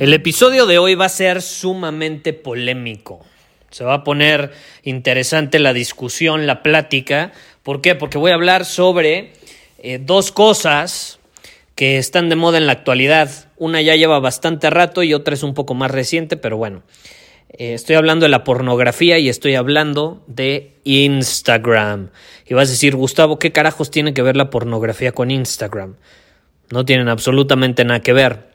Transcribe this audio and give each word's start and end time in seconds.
El 0.00 0.12
episodio 0.12 0.66
de 0.66 0.78
hoy 0.78 0.96
va 0.96 1.04
a 1.04 1.08
ser 1.08 1.40
sumamente 1.40 2.32
polémico. 2.32 3.24
Se 3.70 3.84
va 3.84 3.94
a 3.94 4.04
poner 4.04 4.50
interesante 4.82 5.60
la 5.60 5.72
discusión, 5.72 6.48
la 6.48 6.64
plática. 6.64 7.30
¿Por 7.62 7.80
qué? 7.80 7.94
Porque 7.94 8.18
voy 8.18 8.32
a 8.32 8.34
hablar 8.34 8.64
sobre 8.64 9.34
eh, 9.78 10.00
dos 10.02 10.32
cosas 10.32 11.20
que 11.76 11.98
están 11.98 12.28
de 12.28 12.34
moda 12.34 12.58
en 12.58 12.66
la 12.66 12.72
actualidad. 12.72 13.30
Una 13.56 13.82
ya 13.82 13.94
lleva 13.94 14.18
bastante 14.18 14.68
rato 14.68 15.04
y 15.04 15.14
otra 15.14 15.34
es 15.34 15.44
un 15.44 15.54
poco 15.54 15.74
más 15.74 15.92
reciente, 15.92 16.36
pero 16.36 16.56
bueno. 16.56 16.82
Eh, 17.50 17.74
estoy 17.74 17.94
hablando 17.94 18.24
de 18.24 18.30
la 18.30 18.42
pornografía 18.42 19.20
y 19.20 19.28
estoy 19.28 19.54
hablando 19.54 20.24
de 20.26 20.72
Instagram. 20.82 22.10
Y 22.46 22.54
vas 22.54 22.68
a 22.68 22.72
decir, 22.72 22.96
Gustavo, 22.96 23.38
¿qué 23.38 23.52
carajos 23.52 23.92
tiene 23.92 24.12
que 24.12 24.22
ver 24.22 24.36
la 24.36 24.50
pornografía 24.50 25.12
con 25.12 25.30
Instagram? 25.30 25.94
No 26.70 26.84
tienen 26.84 27.08
absolutamente 27.08 27.84
nada 27.84 28.00
que 28.00 28.12
ver. 28.12 28.53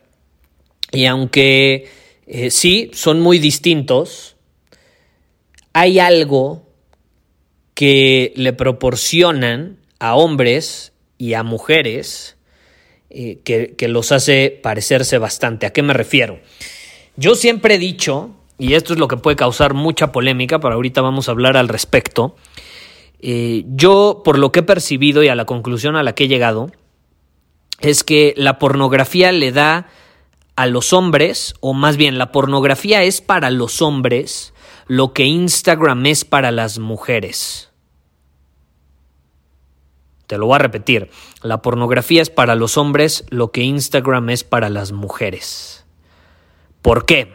Y 0.91 1.05
aunque 1.05 1.89
eh, 2.27 2.51
sí, 2.51 2.91
son 2.93 3.19
muy 3.21 3.39
distintos, 3.39 4.35
hay 5.73 5.99
algo 5.99 6.67
que 7.73 8.33
le 8.35 8.53
proporcionan 8.53 9.77
a 9.99 10.15
hombres 10.15 10.93
y 11.17 11.33
a 11.33 11.43
mujeres 11.43 12.37
eh, 13.09 13.39
que, 13.43 13.75
que 13.75 13.87
los 13.87 14.11
hace 14.11 14.59
parecerse 14.61 15.17
bastante. 15.17 15.65
¿A 15.65 15.73
qué 15.73 15.81
me 15.81 15.93
refiero? 15.93 16.39
Yo 17.15 17.35
siempre 17.35 17.75
he 17.75 17.79
dicho, 17.79 18.31
y 18.57 18.73
esto 18.73 18.93
es 18.93 18.99
lo 18.99 19.07
que 19.07 19.17
puede 19.17 19.35
causar 19.35 19.73
mucha 19.73 20.11
polémica, 20.11 20.59
pero 20.59 20.75
ahorita 20.75 21.01
vamos 21.01 21.27
a 21.27 21.31
hablar 21.31 21.57
al 21.57 21.67
respecto, 21.67 22.35
eh, 23.21 23.65
yo 23.67 24.21
por 24.23 24.39
lo 24.39 24.51
que 24.51 24.61
he 24.61 24.63
percibido 24.63 25.23
y 25.23 25.27
a 25.27 25.35
la 25.35 25.45
conclusión 25.45 25.95
a 25.95 26.03
la 26.03 26.13
que 26.13 26.25
he 26.25 26.27
llegado, 26.27 26.71
es 27.81 28.03
que 28.03 28.33
la 28.37 28.59
pornografía 28.59 29.31
le 29.31 29.51
da 29.51 29.87
a 30.59 30.65
los 30.65 30.91
hombres, 30.91 31.53
o 31.61 31.73
más 31.73 31.95
bien 31.95 32.17
la 32.17 32.33
pornografía 32.33 33.03
es 33.03 33.21
para 33.21 33.49
los 33.49 33.81
hombres 33.81 34.53
lo 34.87 35.13
que 35.13 35.23
Instagram 35.23 36.05
es 36.05 36.25
para 36.25 36.51
las 36.51 36.79
mujeres. 36.79 37.69
Te 40.27 40.37
lo 40.37 40.47
voy 40.47 40.55
a 40.55 40.59
repetir. 40.59 41.11
La 41.43 41.61
pornografía 41.61 42.21
es 42.21 42.29
para 42.29 42.55
los 42.55 42.75
hombres 42.75 43.23
lo 43.29 43.53
que 43.53 43.61
Instagram 43.61 44.31
es 44.31 44.43
para 44.43 44.69
las 44.69 44.91
mujeres. 44.91 45.85
¿Por 46.81 47.05
qué? 47.05 47.31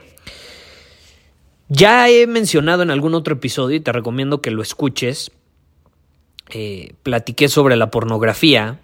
Ya 1.70 2.10
he 2.10 2.26
mencionado 2.26 2.82
en 2.82 2.91
algún 2.91 3.15
otro 3.15 3.37
episodio 3.37 3.76
y 3.78 3.81
te 3.81 3.93
recomiendo 3.93 4.43
que 4.43 4.50
lo 4.50 4.60
escuches. 4.60 5.32
Eh, 6.50 6.93
platiqué 7.03 7.49
sobre 7.49 7.76
la 7.76 7.91
pornografía 7.91 8.81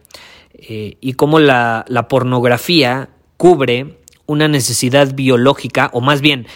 eh, 0.55 0.97
y 0.99 1.13
cómo 1.13 1.41
la, 1.41 1.85
la 1.89 2.09
pornografía 2.09 3.11
cubre 3.37 4.00
una 4.31 4.47
necesidad 4.47 5.13
biológica, 5.17 5.91
o 5.93 6.01
más 6.01 6.21
bien, 6.21 6.47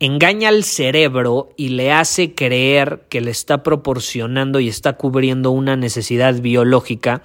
engaña 0.00 0.48
al 0.48 0.64
cerebro 0.64 1.50
y 1.58 1.68
le 1.68 1.92
hace 1.92 2.34
creer 2.34 3.02
que 3.10 3.20
le 3.20 3.30
está 3.30 3.62
proporcionando 3.62 4.60
y 4.60 4.68
está 4.68 4.94
cubriendo 4.94 5.50
una 5.50 5.76
necesidad 5.76 6.40
biológica 6.40 7.20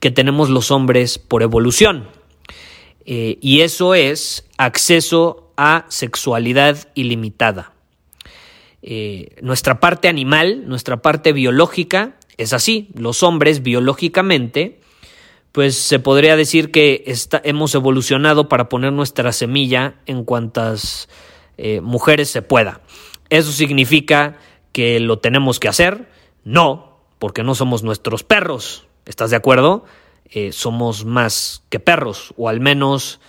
que 0.00 0.10
tenemos 0.10 0.50
los 0.50 0.72
hombres 0.72 1.18
por 1.20 1.44
evolución. 1.44 2.08
Eh, 3.06 3.38
y 3.40 3.60
eso 3.60 3.94
es 3.94 4.44
acceso 4.58 5.52
a 5.56 5.86
sexualidad 5.88 6.88
ilimitada. 6.96 7.74
Eh, 8.82 9.36
nuestra 9.40 9.78
parte 9.78 10.08
animal, 10.08 10.66
nuestra 10.66 11.00
parte 11.00 11.32
biológica, 11.32 12.16
es 12.38 12.52
así. 12.52 12.88
Los 12.94 13.22
hombres 13.22 13.62
biológicamente 13.62 14.80
pues 15.54 15.76
se 15.76 16.00
podría 16.00 16.34
decir 16.34 16.72
que 16.72 17.04
hemos 17.44 17.76
evolucionado 17.76 18.48
para 18.48 18.68
poner 18.68 18.92
nuestra 18.92 19.30
semilla 19.30 19.94
en 20.04 20.24
cuantas 20.24 21.08
eh, 21.58 21.80
mujeres 21.80 22.28
se 22.28 22.42
pueda. 22.42 22.80
¿Eso 23.30 23.52
significa 23.52 24.36
que 24.72 24.98
lo 24.98 25.20
tenemos 25.20 25.60
que 25.60 25.68
hacer? 25.68 26.08
No, 26.42 26.98
porque 27.20 27.44
no 27.44 27.54
somos 27.54 27.84
nuestros 27.84 28.24
perros. 28.24 28.88
¿Estás 29.06 29.30
de 29.30 29.36
acuerdo? 29.36 29.84
Eh, 30.28 30.50
somos 30.50 31.04
más 31.04 31.62
que 31.68 31.78
perros, 31.78 32.34
o 32.36 32.48
al 32.48 32.58
menos 32.58 33.20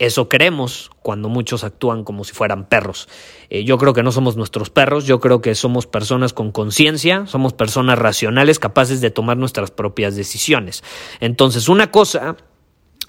eso 0.00 0.30
queremos 0.30 0.90
cuando 1.02 1.28
muchos 1.28 1.62
actúan 1.62 2.04
como 2.04 2.24
si 2.24 2.32
fueran 2.32 2.66
perros. 2.66 3.06
Eh, 3.50 3.64
yo 3.64 3.76
creo 3.76 3.92
que 3.92 4.02
no 4.02 4.12
somos 4.12 4.34
nuestros 4.34 4.70
perros, 4.70 5.04
yo 5.04 5.20
creo 5.20 5.42
que 5.42 5.54
somos 5.54 5.86
personas 5.86 6.32
con 6.32 6.52
conciencia, 6.52 7.26
somos 7.26 7.52
personas 7.52 7.98
racionales 7.98 8.58
capaces 8.58 9.02
de 9.02 9.10
tomar 9.10 9.36
nuestras 9.36 9.70
propias 9.70 10.16
decisiones. 10.16 10.82
Entonces, 11.20 11.68
una 11.68 11.90
cosa, 11.90 12.38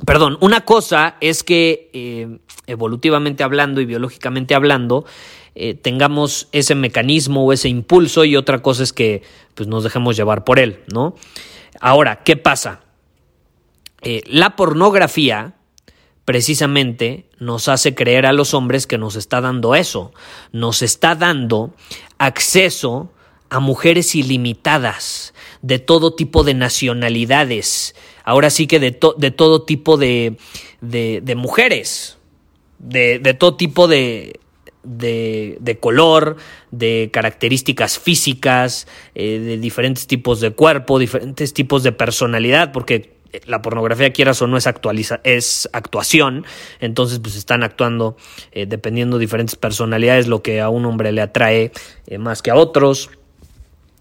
perdón, 0.05 0.37
una 0.41 0.65
cosa 0.65 1.15
es 1.21 1.45
que 1.45 1.89
eh, 1.93 2.39
evolutivamente 2.67 3.43
hablando 3.43 3.79
y 3.79 3.85
biológicamente 3.85 4.53
hablando, 4.53 5.05
eh, 5.55 5.75
tengamos 5.75 6.49
ese 6.51 6.75
mecanismo 6.75 7.45
o 7.45 7.53
ese 7.53 7.69
impulso 7.69 8.25
y 8.25 8.35
otra 8.35 8.61
cosa 8.61 8.83
es 8.83 8.91
que 8.91 9.23
pues, 9.55 9.69
nos 9.69 9.85
dejemos 9.85 10.17
llevar 10.17 10.43
por 10.43 10.59
él, 10.59 10.81
¿no? 10.93 11.15
Ahora, 11.79 12.21
¿qué 12.23 12.35
pasa? 12.35 12.81
la 14.25 14.55
pornografía, 14.55 15.53
precisamente 16.31 17.25
nos 17.39 17.67
hace 17.67 17.93
creer 17.93 18.25
a 18.25 18.31
los 18.31 18.53
hombres 18.53 18.87
que 18.87 18.97
nos 18.97 19.17
está 19.17 19.41
dando 19.41 19.75
eso, 19.75 20.13
nos 20.53 20.81
está 20.81 21.13
dando 21.13 21.73
acceso 22.19 23.11
a 23.49 23.59
mujeres 23.59 24.15
ilimitadas, 24.15 25.33
de 25.61 25.77
todo 25.77 26.13
tipo 26.13 26.45
de 26.45 26.53
nacionalidades, 26.53 27.95
ahora 28.23 28.49
sí 28.49 28.65
que 28.65 28.79
de, 28.79 28.97
de 29.17 29.31
todo 29.31 29.63
tipo 29.63 29.97
de, 29.97 30.37
de, 30.79 31.35
mujeres, 31.35 32.17
de, 32.79 33.19
todo 33.37 33.57
tipo 33.57 33.89
de, 33.89 34.39
de, 34.83 35.77
color, 35.81 36.37
de 36.71 37.09
características 37.11 37.99
físicas, 37.99 38.87
eh, 39.15 39.37
de 39.37 39.57
diferentes 39.57 40.07
tipos 40.07 40.39
de 40.39 40.51
cuerpo, 40.51 40.97
diferentes 40.97 41.53
tipos 41.53 41.83
de 41.83 41.91
personalidad, 41.91 42.71
porque 42.71 43.19
la 43.45 43.61
pornografía, 43.61 44.11
quieras 44.13 44.41
o 44.41 44.47
no, 44.47 44.57
es, 44.57 44.67
actualiza, 44.67 45.21
es 45.23 45.69
actuación, 45.73 46.45
entonces 46.79 47.19
pues 47.19 47.35
están 47.35 47.63
actuando 47.63 48.17
eh, 48.51 48.65
dependiendo 48.65 49.17
de 49.17 49.21
diferentes 49.21 49.55
personalidades, 49.55 50.27
lo 50.27 50.41
que 50.41 50.61
a 50.61 50.69
un 50.69 50.85
hombre 50.85 51.11
le 51.11 51.21
atrae 51.21 51.71
eh, 52.07 52.17
más 52.17 52.41
que 52.41 52.51
a 52.51 52.55
otros. 52.55 53.09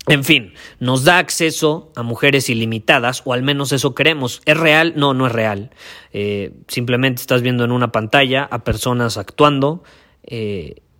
En 0.09 0.25
fin, 0.25 0.55
nos 0.81 1.05
da 1.05 1.19
acceso 1.19 1.93
a 1.95 2.03
mujeres 2.03 2.49
ilimitadas, 2.49 3.23
o 3.25 3.33
al 3.33 3.43
menos 3.43 3.71
eso 3.73 3.95
creemos. 3.95 4.41
¿Es 4.45 4.57
real? 4.57 4.95
No, 4.97 5.15
no 5.15 5.27
es 5.27 5.33
real. 5.33 5.71
Eh, 6.13 6.53
simplemente 6.69 7.21
estás 7.21 7.43
viendo 7.43 7.65
en 7.65 7.71
una 7.71 7.93
pantalla 7.93 8.45
a 8.51 8.65
personas 8.65 9.19
actuando 9.19 9.85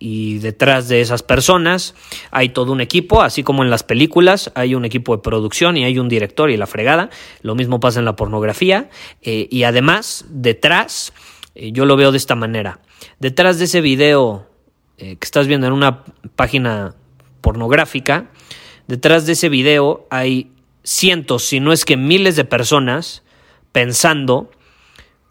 y 0.01 0.39
detrás 0.39 0.87
de 0.89 0.99
esas 0.99 1.21
personas 1.21 1.93
hay 2.31 2.49
todo 2.49 2.71
un 2.71 2.81
equipo, 2.81 3.21
así 3.21 3.43
como 3.43 3.63
en 3.63 3.69
las 3.69 3.83
películas 3.83 4.51
hay 4.55 4.73
un 4.73 4.83
equipo 4.83 5.15
de 5.15 5.21
producción 5.21 5.77
y 5.77 5.83
hay 5.83 5.99
un 5.99 6.09
director 6.09 6.49
y 6.49 6.57
la 6.57 6.65
fregada, 6.65 7.11
lo 7.43 7.53
mismo 7.53 7.79
pasa 7.79 7.99
en 7.99 8.05
la 8.05 8.15
pornografía 8.15 8.89
eh, 9.21 9.47
y 9.51 9.61
además 9.61 10.25
detrás, 10.27 11.13
eh, 11.53 11.71
yo 11.71 11.85
lo 11.85 11.95
veo 11.97 12.11
de 12.11 12.17
esta 12.17 12.33
manera, 12.33 12.79
detrás 13.19 13.59
de 13.59 13.65
ese 13.65 13.79
video 13.79 14.49
eh, 14.97 15.17
que 15.17 15.25
estás 15.25 15.45
viendo 15.45 15.67
en 15.67 15.73
una 15.73 16.03
página 16.35 16.95
pornográfica, 17.41 18.31
detrás 18.87 19.27
de 19.27 19.33
ese 19.33 19.49
video 19.49 20.07
hay 20.09 20.51
cientos, 20.83 21.43
si 21.43 21.59
no 21.59 21.71
es 21.71 21.85
que 21.85 21.95
miles 21.95 22.35
de 22.35 22.45
personas 22.45 23.21
pensando 23.71 24.49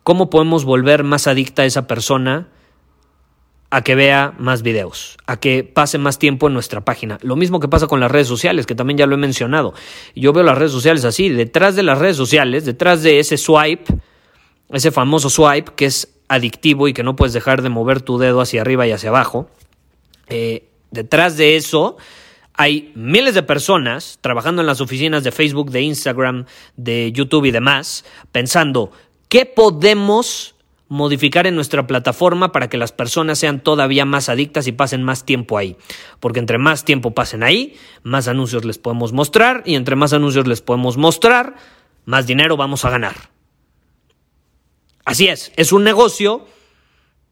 cómo 0.05 0.31
podemos 0.31 0.64
volver 0.64 1.02
más 1.02 1.26
adicta 1.26 1.62
a 1.62 1.66
esa 1.66 1.88
persona, 1.88 2.46
a 3.70 3.82
que 3.82 3.94
vea 3.94 4.34
más 4.38 4.62
videos, 4.62 5.17
a 5.26 5.38
que 5.38 5.62
pase 5.62 5.96
más 5.96 6.19
tiempo 6.19 6.49
en 6.49 6.55
nuestra 6.55 6.81
página. 6.81 7.19
Lo 7.22 7.37
mismo 7.37 7.61
que 7.61 7.69
pasa 7.69 7.87
con 7.87 8.00
las 8.00 8.11
redes 8.11 8.26
sociales, 8.26 8.67
que 8.67 8.75
también 8.75 8.99
ya 8.99 9.06
lo 9.06 9.14
he 9.14 9.19
mencionado. 9.19 9.75
Yo 10.17 10.32
veo 10.32 10.43
las 10.43 10.58
redes 10.58 10.72
sociales 10.72 11.05
así, 11.05 11.28
detrás 11.28 11.76
de 11.76 11.84
las 11.84 11.99
redes 11.99 12.17
sociales, 12.17 12.64
detrás 12.64 13.02
de 13.02 13.20
ese 13.20 13.37
swipe, 13.37 13.94
ese 14.70 14.90
famoso 14.90 15.31
swipe 15.31 15.72
que 15.76 15.87
es 15.87 16.08
adictivo 16.28 16.88
y 16.88 16.93
que 16.93 17.05
no 17.05 17.14
puedes 17.14 17.32
dejar 17.32 17.62
de 17.62 17.69
mover 17.69 18.02
tu 18.02 18.19
dedo 18.19 18.40
hacia 18.40 18.61
arriba 18.61 18.87
y 18.87 18.93
hacia 18.93 19.11
abajo, 19.11 19.49
eh, 20.28 20.69
detrás 20.90 21.37
de 21.37 21.56
eso 21.56 21.96
hay 22.55 22.93
miles 22.94 23.34
de 23.34 23.43
personas 23.43 24.19
trabajando 24.20 24.61
en 24.62 24.66
las 24.66 24.81
oficinas 24.81 25.25
de 25.25 25.32
Facebook, 25.32 25.70
de 25.70 25.82
Instagram, 25.82 26.44
de 26.76 27.11
YouTube 27.12 27.46
y 27.46 27.52
demás, 27.52 28.05
pensando, 28.32 28.90
¿qué 29.28 29.46
podemos 29.46 30.56
modificar 30.90 31.46
en 31.46 31.54
nuestra 31.54 31.87
plataforma 31.87 32.50
para 32.50 32.69
que 32.69 32.76
las 32.76 32.90
personas 32.90 33.38
sean 33.38 33.60
todavía 33.60 34.04
más 34.04 34.28
adictas 34.28 34.66
y 34.66 34.72
pasen 34.72 35.04
más 35.04 35.25
tiempo 35.25 35.56
ahí. 35.56 35.76
Porque 36.19 36.40
entre 36.40 36.58
más 36.58 36.84
tiempo 36.84 37.12
pasen 37.12 37.44
ahí, 37.44 37.76
más 38.02 38.26
anuncios 38.26 38.64
les 38.64 38.78
podemos 38.78 39.12
mostrar 39.12 39.62
y 39.64 39.76
entre 39.76 39.94
más 39.94 40.12
anuncios 40.12 40.48
les 40.48 40.60
podemos 40.60 40.96
mostrar, 40.96 41.54
más 42.06 42.26
dinero 42.26 42.56
vamos 42.56 42.84
a 42.84 42.90
ganar. 42.90 43.14
Así 45.04 45.28
es, 45.28 45.52
es 45.54 45.72
un 45.72 45.84
negocio. 45.84 46.44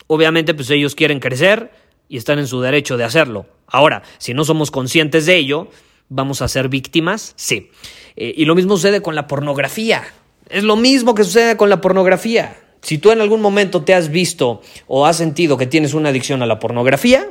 Obviamente, 0.06 0.54
pues 0.54 0.70
ellos 0.70 0.94
quieren 0.94 1.18
crecer 1.18 1.72
y 2.08 2.16
están 2.16 2.38
en 2.38 2.46
su 2.46 2.60
derecho 2.60 2.96
de 2.96 3.02
hacerlo. 3.02 3.46
Ahora, 3.66 4.04
si 4.18 4.34
no 4.34 4.44
somos 4.44 4.70
conscientes 4.70 5.26
de 5.26 5.34
ello, 5.34 5.68
¿vamos 6.08 6.42
a 6.42 6.48
ser 6.48 6.68
víctimas? 6.68 7.32
Sí. 7.34 7.72
Eh, 8.14 8.34
y 8.36 8.44
lo 8.44 8.54
mismo 8.54 8.76
sucede 8.76 9.02
con 9.02 9.16
la 9.16 9.26
pornografía. 9.26 10.04
Es 10.48 10.62
lo 10.62 10.76
mismo 10.76 11.16
que 11.16 11.24
sucede 11.24 11.56
con 11.56 11.68
la 11.70 11.80
pornografía. 11.80 12.56
Si 12.82 12.98
tú 12.98 13.10
en 13.10 13.20
algún 13.20 13.40
momento 13.40 13.82
te 13.82 13.94
has 13.94 14.08
visto 14.10 14.62
o 14.86 15.06
has 15.06 15.16
sentido 15.16 15.56
que 15.56 15.66
tienes 15.66 15.94
una 15.94 16.10
adicción 16.10 16.42
a 16.42 16.46
la 16.46 16.58
pornografía, 16.58 17.28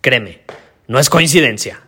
créeme, 0.00 0.40
no 0.88 0.98
es 0.98 1.10
coincidencia. 1.10 1.80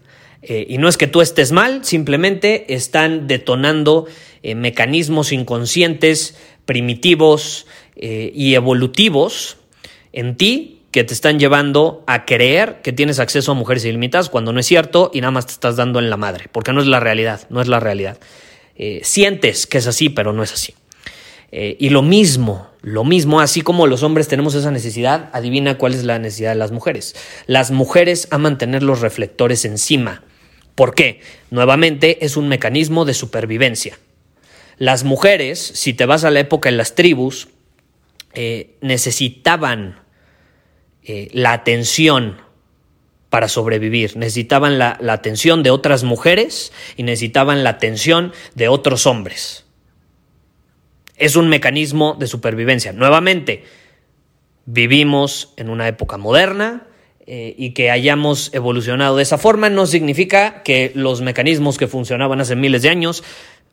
Eh, 0.42 0.66
y 0.68 0.78
no 0.78 0.88
es 0.88 0.96
que 0.96 1.06
tú 1.06 1.20
estés 1.20 1.52
mal, 1.52 1.84
simplemente 1.84 2.74
están 2.74 3.28
detonando 3.28 4.06
eh, 4.42 4.56
mecanismos 4.56 5.32
inconscientes, 5.32 6.36
primitivos 6.64 7.66
eh, 7.94 8.32
y 8.34 8.54
evolutivos 8.54 9.58
en 10.12 10.36
ti 10.36 10.80
que 10.90 11.04
te 11.04 11.14
están 11.14 11.38
llevando 11.38 12.02
a 12.06 12.24
creer 12.26 12.80
que 12.82 12.92
tienes 12.92 13.20
acceso 13.20 13.52
a 13.52 13.54
mujeres 13.54 13.84
ilimitadas 13.84 14.28
cuando 14.28 14.52
no 14.52 14.60
es 14.60 14.66
cierto 14.66 15.10
y 15.14 15.20
nada 15.20 15.30
más 15.30 15.46
te 15.46 15.52
estás 15.52 15.76
dando 15.76 16.00
en 16.00 16.10
la 16.10 16.16
madre, 16.16 16.48
porque 16.50 16.72
no 16.72 16.80
es 16.80 16.86
la 16.86 17.00
realidad, 17.00 17.46
no 17.48 17.62
es 17.62 17.68
la 17.68 17.80
realidad. 17.80 18.18
sientes 19.02 19.66
que 19.66 19.78
es 19.78 19.86
así, 19.86 20.08
pero 20.10 20.32
no 20.32 20.42
es 20.42 20.52
así. 20.52 20.74
Eh, 21.54 21.76
y 21.78 21.90
lo 21.90 22.00
mismo, 22.00 22.66
lo 22.80 23.04
mismo, 23.04 23.40
así 23.40 23.60
como 23.60 23.86
los 23.86 24.02
hombres 24.02 24.26
tenemos 24.26 24.54
esa 24.54 24.70
necesidad, 24.70 25.28
adivina 25.34 25.76
cuál 25.76 25.92
es 25.92 26.02
la 26.02 26.18
necesidad 26.18 26.52
de 26.52 26.56
las 26.56 26.72
mujeres. 26.72 27.14
Las 27.46 27.70
mujeres 27.70 28.26
aman 28.30 28.56
tener 28.56 28.82
los 28.82 29.02
reflectores 29.02 29.66
encima. 29.66 30.24
¿Por 30.74 30.94
qué? 30.94 31.20
Nuevamente 31.50 32.24
es 32.24 32.38
un 32.38 32.48
mecanismo 32.48 33.04
de 33.04 33.12
supervivencia. 33.12 33.98
Las 34.78 35.04
mujeres, 35.04 35.60
si 35.60 35.92
te 35.92 36.06
vas 36.06 36.24
a 36.24 36.30
la 36.30 36.40
época 36.40 36.70
en 36.70 36.78
las 36.78 36.94
tribus, 36.94 37.48
eh, 38.32 38.76
necesitaban 38.80 40.00
eh, 41.04 41.28
la 41.32 41.52
atención 41.52 42.38
para 43.28 43.48
sobrevivir. 43.48 44.16
Necesitaban 44.16 44.78
la 44.78 44.96
atención 45.08 45.62
de 45.62 45.70
otras 45.70 46.02
mujeres 46.02 46.72
y 46.96 47.02
necesitaban 47.02 47.62
la 47.62 47.70
atención 47.70 48.32
de 48.54 48.68
otros 48.68 49.06
hombres 49.06 49.66
es 51.22 51.36
un 51.36 51.48
mecanismo 51.48 52.16
de 52.18 52.26
supervivencia. 52.26 52.92
Nuevamente, 52.92 53.62
vivimos 54.66 55.54
en 55.56 55.70
una 55.70 55.86
época 55.86 56.16
moderna 56.16 56.88
eh, 57.26 57.54
y 57.56 57.70
que 57.74 57.92
hayamos 57.92 58.52
evolucionado 58.52 59.16
de 59.16 59.22
esa 59.22 59.38
forma 59.38 59.70
no 59.70 59.86
significa 59.86 60.64
que 60.64 60.90
los 60.96 61.20
mecanismos 61.20 61.78
que 61.78 61.86
funcionaban 61.86 62.40
hace 62.40 62.56
miles 62.56 62.82
de 62.82 62.88
años 62.88 63.22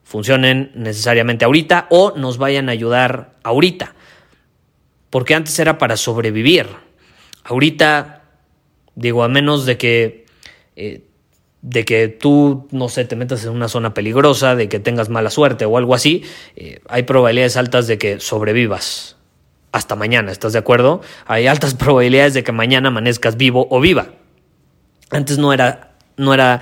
funcionen 0.04 0.72
necesariamente 0.76 1.44
ahorita 1.44 1.88
o 1.90 2.14
nos 2.16 2.38
vayan 2.38 2.70
a 2.70 2.74
ayudar 2.74 3.34
ahorita. 3.42 3.96
Porque 5.10 5.34
antes 5.34 5.58
era 5.58 5.80
para 5.80 5.98
sobrevivir. 5.98 6.68
Ahorita, 7.44 8.26
digo, 8.94 9.24
a 9.24 9.28
menos 9.28 9.66
de 9.66 9.78
que 9.80 10.26
eh, 10.76 11.09
de 11.62 11.84
que 11.84 12.08
tú, 12.08 12.68
no 12.72 12.88
sé, 12.90 13.06
te 13.06 13.16
metas 13.16 13.44
en 13.44 13.52
una 13.52 13.68
zona 13.68 13.94
peligrosa, 13.94 14.56
de 14.56 14.70
que 14.70 14.80
tengas 14.80 15.10
mala 15.10 15.30
suerte 15.30 15.66
o 15.66 15.78
algo 15.78 15.94
así, 15.94 16.24
eh, 16.56 16.80
hay 16.88 17.04
probabilidades 17.04 17.58
altas 17.58 17.88
de 17.88 17.98
que 17.98 18.20
sobrevivas 18.20 19.18
hasta 19.72 19.96
mañana, 19.96 20.32
¿estás 20.32 20.54
de 20.54 20.60
acuerdo? 20.60 21.02
Hay 21.26 21.48
altas 21.48 21.74
probabilidades 21.76 22.34
de 22.34 22.44
que 22.44 22.52
mañana 22.52 22.88
amanezcas 22.88 23.38
vivo 23.38 23.68
o 23.70 23.80
viva. 23.80 24.14
Antes 25.12 25.38
no 25.38 25.52
era, 25.54 25.96
no 26.18 26.34
era 26.34 26.62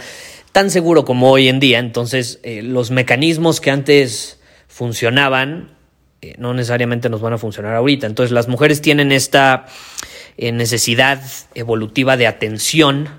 tan 0.52 0.72
seguro 0.72 1.06
como 1.06 1.30
hoy 1.32 1.48
en 1.48 1.60
día, 1.60 1.80
entonces 1.80 2.40
eh, 2.44 2.62
los 2.64 2.90
mecanismos 2.90 3.62
que 3.62 3.72
antes 3.72 4.40
funcionaban 4.68 5.76
eh, 6.22 6.34
no 6.40 6.56
necesariamente 6.56 7.10
nos 7.10 7.22
van 7.22 7.34
a 7.34 7.38
funcionar 7.38 7.76
ahorita. 7.76 8.08
Entonces 8.08 8.32
las 8.32 8.48
mujeres 8.48 8.82
tienen 8.82 9.12
esta 9.12 9.68
necesidad 10.40 11.20
evolutiva 11.56 12.16
de 12.16 12.28
atención, 12.28 13.10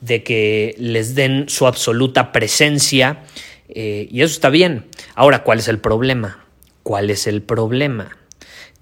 de 0.00 0.22
que 0.22 0.74
les 0.78 1.14
den 1.14 1.48
su 1.48 1.66
absoluta 1.66 2.32
presencia 2.32 3.24
eh, 3.68 4.08
y 4.10 4.22
eso 4.22 4.32
está 4.32 4.48
bien. 4.48 4.86
Ahora, 5.14 5.42
¿cuál 5.42 5.58
es 5.58 5.68
el 5.68 5.78
problema? 5.78 6.44
¿Cuál 6.82 7.10
es 7.10 7.26
el 7.26 7.42
problema? 7.42 8.16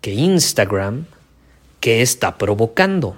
Que 0.01 0.13
Instagram, 0.13 1.07
¿qué 1.81 2.03
está 2.03 2.39
provocando? 2.39 3.17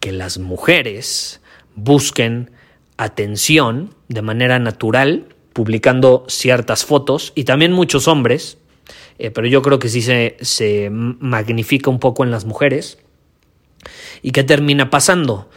Que 0.00 0.12
las 0.12 0.38
mujeres 0.38 1.40
busquen 1.74 2.50
atención 2.96 3.94
de 4.08 4.22
manera 4.22 4.58
natural, 4.58 5.26
publicando 5.52 6.24
ciertas 6.28 6.84
fotos, 6.84 7.32
y 7.34 7.44
también 7.44 7.72
muchos 7.72 8.08
hombres, 8.08 8.58
eh, 9.18 9.30
pero 9.30 9.46
yo 9.46 9.62
creo 9.62 9.78
que 9.78 9.88
sí 9.88 10.02
se, 10.02 10.36
se 10.40 10.88
magnifica 10.90 11.90
un 11.90 12.00
poco 12.00 12.24
en 12.24 12.30
las 12.30 12.44
mujeres. 12.44 12.98
¿Y 14.22 14.32
qué 14.32 14.42
termina 14.42 14.90
pasando? 14.90 15.48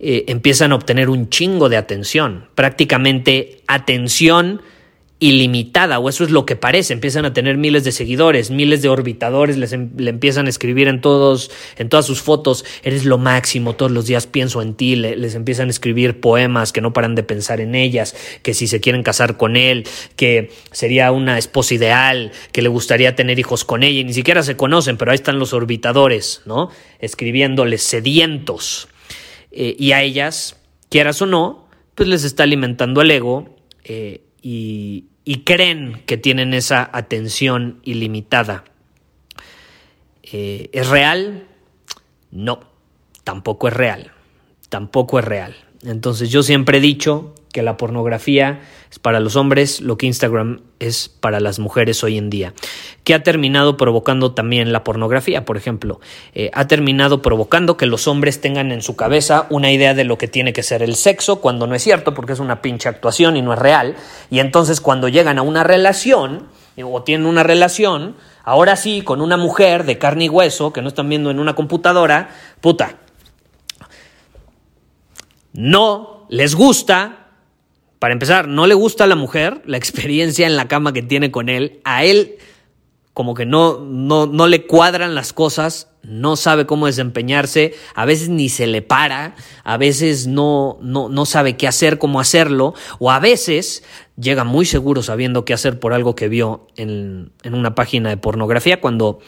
Eh, 0.00 0.24
empiezan 0.28 0.72
a 0.72 0.74
obtener 0.74 1.08
un 1.08 1.30
chingo 1.30 1.68
de 1.68 1.76
atención, 1.76 2.48
prácticamente 2.54 3.62
atención 3.66 4.60
ilimitada, 5.20 6.00
o 6.00 6.08
eso 6.08 6.24
es 6.24 6.30
lo 6.30 6.44
que 6.44 6.56
parece, 6.56 6.92
empiezan 6.92 7.24
a 7.24 7.32
tener 7.32 7.56
miles 7.56 7.84
de 7.84 7.92
seguidores, 7.92 8.50
miles 8.50 8.82
de 8.82 8.90
orbitadores, 8.90 9.56
les 9.56 9.72
em, 9.72 9.90
le 9.96 10.10
empiezan 10.10 10.46
a 10.46 10.50
escribir 10.50 10.88
en 10.88 11.00
todos, 11.00 11.50
en 11.78 11.88
todas 11.88 12.04
sus 12.04 12.20
fotos, 12.20 12.64
eres 12.82 13.06
lo 13.06 13.16
máximo, 13.16 13.74
todos 13.74 13.92
los 13.92 14.06
días 14.06 14.26
pienso 14.26 14.60
en 14.60 14.74
ti, 14.74 14.96
les 14.96 15.34
empiezan 15.34 15.68
a 15.68 15.70
escribir 15.70 16.20
poemas 16.20 16.72
que 16.72 16.80
no 16.80 16.92
paran 16.92 17.14
de 17.14 17.22
pensar 17.22 17.60
en 17.60 17.74
ellas, 17.74 18.14
que 18.42 18.52
si 18.52 18.66
se 18.66 18.80
quieren 18.80 19.02
casar 19.02 19.36
con 19.36 19.56
él, 19.56 19.86
que 20.16 20.50
sería 20.72 21.12
una 21.12 21.38
esposa 21.38 21.74
ideal, 21.74 22.32
que 22.52 22.60
le 22.60 22.68
gustaría 22.68 23.14
tener 23.16 23.38
hijos 23.38 23.64
con 23.64 23.82
ella, 23.82 24.00
y 24.00 24.04
ni 24.04 24.12
siquiera 24.12 24.42
se 24.42 24.56
conocen, 24.56 24.96
pero 24.96 25.12
ahí 25.12 25.16
están 25.16 25.38
los 25.38 25.54
orbitadores, 25.54 26.42
¿no? 26.44 26.70
Escribiéndoles 26.98 27.82
sedientos. 27.82 28.88
Eh, 29.56 29.76
y 29.78 29.92
a 29.92 30.02
ellas, 30.02 30.56
quieras 30.88 31.22
o 31.22 31.26
no, 31.26 31.68
pues 31.94 32.08
les 32.08 32.24
está 32.24 32.42
alimentando 32.42 33.02
el 33.02 33.10
ego 33.12 33.54
eh, 33.84 34.22
y, 34.42 35.06
creen 35.44 36.02
que 36.06 36.16
tienen 36.16 36.54
esa 36.54 36.90
atención 36.92 37.78
ilimitada. 37.84 38.64
Eh, 40.24 40.70
¿Es 40.72 40.88
real? 40.88 41.46
No, 42.32 42.60
tampoco 43.22 43.68
es 43.68 43.74
real, 43.74 44.10
tampoco 44.70 45.20
es 45.20 45.24
real. 45.24 45.54
Entonces 45.84 46.30
yo 46.30 46.42
siempre 46.42 46.78
he 46.78 46.80
dicho 46.80 47.32
que 47.54 47.62
la 47.62 47.76
pornografía 47.76 48.60
es 48.90 48.98
para 48.98 49.20
los 49.20 49.36
hombres 49.36 49.80
lo 49.80 49.96
que 49.96 50.06
Instagram 50.06 50.62
es 50.80 51.08
para 51.08 51.38
las 51.38 51.60
mujeres 51.60 52.02
hoy 52.02 52.18
en 52.18 52.28
día. 52.28 52.52
¿Qué 53.04 53.14
ha 53.14 53.22
terminado 53.22 53.76
provocando 53.76 54.32
también 54.32 54.72
la 54.72 54.82
pornografía, 54.82 55.44
por 55.44 55.56
ejemplo? 55.56 56.00
Eh, 56.34 56.50
ha 56.52 56.66
terminado 56.66 57.22
provocando 57.22 57.76
que 57.76 57.86
los 57.86 58.08
hombres 58.08 58.40
tengan 58.40 58.72
en 58.72 58.82
su 58.82 58.96
cabeza 58.96 59.46
una 59.50 59.70
idea 59.70 59.94
de 59.94 60.02
lo 60.02 60.18
que 60.18 60.26
tiene 60.26 60.52
que 60.52 60.64
ser 60.64 60.82
el 60.82 60.96
sexo, 60.96 61.40
cuando 61.40 61.68
no 61.68 61.76
es 61.76 61.82
cierto, 61.84 62.12
porque 62.12 62.32
es 62.32 62.40
una 62.40 62.60
pinche 62.60 62.88
actuación 62.88 63.36
y 63.36 63.42
no 63.42 63.52
es 63.52 63.58
real. 63.60 63.94
Y 64.32 64.40
entonces 64.40 64.80
cuando 64.80 65.08
llegan 65.08 65.38
a 65.38 65.42
una 65.42 65.62
relación, 65.62 66.48
o 66.82 67.02
tienen 67.04 67.28
una 67.28 67.44
relación, 67.44 68.16
ahora 68.42 68.74
sí, 68.74 69.02
con 69.02 69.20
una 69.20 69.36
mujer 69.36 69.84
de 69.84 69.96
carne 69.96 70.24
y 70.24 70.28
hueso, 70.28 70.72
que 70.72 70.82
no 70.82 70.88
están 70.88 71.08
viendo 71.08 71.30
en 71.30 71.38
una 71.38 71.54
computadora, 71.54 72.30
puta, 72.60 72.96
no 75.52 76.26
les 76.28 76.56
gusta 76.56 77.23
para 77.98 78.12
empezar, 78.12 78.48
no 78.48 78.66
le 78.66 78.74
gusta 78.74 79.04
a 79.04 79.06
la 79.06 79.16
mujer 79.16 79.62
la 79.64 79.76
experiencia 79.76 80.46
en 80.46 80.56
la 80.56 80.68
cama 80.68 80.92
que 80.92 81.02
tiene 81.02 81.30
con 81.30 81.48
él. 81.48 81.80
A 81.84 82.04
él 82.04 82.36
como 83.14 83.34
que 83.34 83.46
no, 83.46 83.78
no, 83.78 84.26
no 84.26 84.48
le 84.48 84.66
cuadran 84.66 85.14
las 85.14 85.32
cosas, 85.32 85.88
no 86.02 86.34
sabe 86.34 86.66
cómo 86.66 86.86
desempeñarse, 86.86 87.74
a 87.94 88.04
veces 88.04 88.28
ni 88.28 88.48
se 88.48 88.66
le 88.66 88.82
para, 88.82 89.36
a 89.62 89.76
veces 89.76 90.26
no, 90.26 90.78
no, 90.82 91.08
no 91.08 91.24
sabe 91.24 91.56
qué 91.56 91.68
hacer, 91.68 91.98
cómo 91.98 92.18
hacerlo, 92.18 92.74
o 92.98 93.12
a 93.12 93.20
veces 93.20 93.84
llega 94.16 94.42
muy 94.42 94.66
seguro 94.66 95.02
sabiendo 95.02 95.44
qué 95.44 95.54
hacer 95.54 95.78
por 95.78 95.92
algo 95.94 96.16
que 96.16 96.28
vio 96.28 96.66
en, 96.76 97.30
en 97.44 97.54
una 97.54 97.76
página 97.76 98.08
de 98.08 98.16
pornografía, 98.16 98.80
cuando 98.80 99.20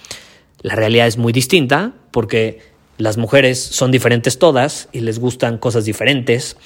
la 0.63 0.75
realidad 0.75 1.07
es 1.07 1.17
muy 1.17 1.33
distinta, 1.33 1.93
porque 2.11 2.61
las 2.99 3.19
mujeres 3.19 3.63
son 3.63 3.93
diferentes 3.93 4.39
todas 4.39 4.89
y 4.91 5.01
les 5.01 5.19
gustan 5.19 5.59
cosas 5.59 5.85
diferentes. 5.85 6.57